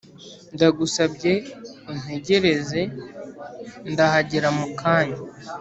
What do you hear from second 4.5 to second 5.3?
mukanya